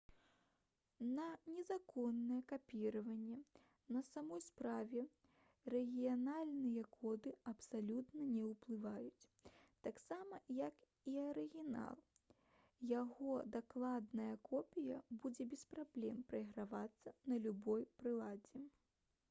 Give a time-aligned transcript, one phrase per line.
[1.17, 1.25] на
[1.55, 3.35] незаконнае капіраванне
[3.95, 5.03] на самой справе
[5.73, 12.01] рэгіянальныя коды абсалютна не ўплываюць гэтаксама як і арыгінал
[12.93, 18.63] яго дакладная копія будзе без праблем прайгравацца на любой прыладзе